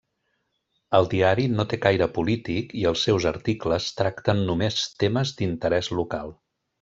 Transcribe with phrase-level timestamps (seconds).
[0.99, 6.35] El diari no té caire polític i els seus articles tracten només temes d'interès local.